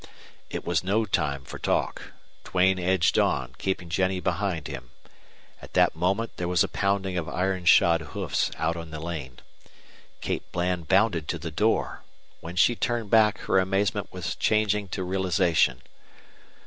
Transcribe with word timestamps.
It 0.49 0.65
was 0.65 0.83
no 0.83 1.05
time 1.05 1.43
for 1.43 1.59
talk. 1.59 2.13
Duane 2.43 2.79
edged 2.79 3.19
on, 3.19 3.53
keeping 3.59 3.87
Jennie 3.87 4.19
behind 4.19 4.65
him. 4.67 4.89
At 5.61 5.73
that 5.75 5.95
moment 5.95 6.37
there 6.37 6.47
was 6.47 6.63
a 6.63 6.67
pounding 6.67 7.19
of 7.19 7.29
iron 7.29 7.65
shod 7.65 8.01
hoofs 8.01 8.49
out 8.57 8.75
in 8.77 8.89
the 8.89 8.99
lane. 8.99 9.37
Kate 10.19 10.51
Bland 10.51 10.87
bounded 10.87 11.27
to 11.27 11.37
the 11.37 11.51
door. 11.51 12.01
When 12.39 12.55
she 12.55 12.75
turned 12.75 13.11
back 13.11 13.41
her 13.41 13.59
amazement 13.59 14.11
was 14.11 14.35
changing 14.35 14.87
to 14.87 15.03
realization. 15.03 15.83